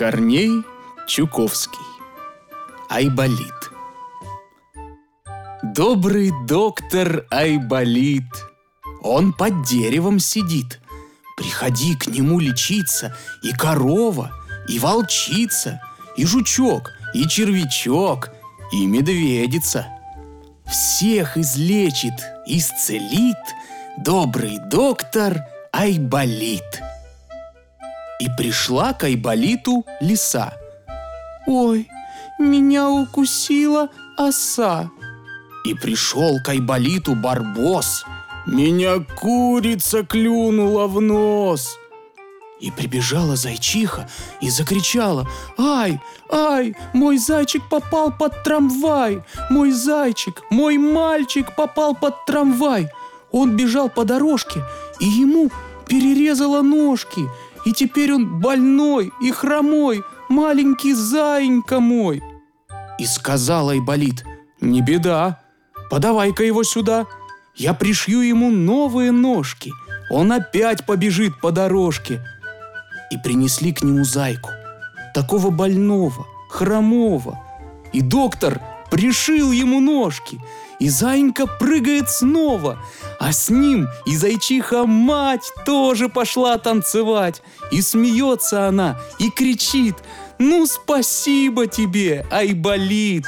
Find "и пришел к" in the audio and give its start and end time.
35.64-36.50